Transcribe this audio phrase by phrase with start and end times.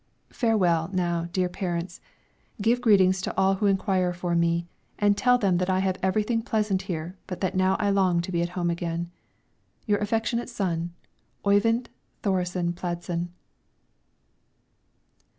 [0.33, 2.01] Farewell, now, dear parents!
[2.59, 6.41] Give greetings to all who inquire for me, and tell them that I have everything
[6.41, 9.11] pleasant here but that now I long to be at home again.
[9.85, 10.95] Your affectionate son,
[11.45, 11.91] OYVIND
[12.23, 13.29] THORESEN PLADSEN.